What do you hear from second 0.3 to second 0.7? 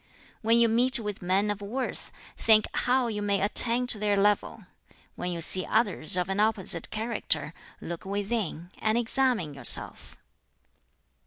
"When you